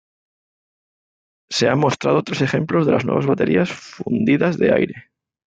[1.51, 5.11] Se han mostrado tres ejemplos de las nuevas baterías fundidas de aire.